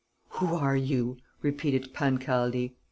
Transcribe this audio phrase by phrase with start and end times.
[0.29, 2.73] "Who are you?" repeated Pancaldi.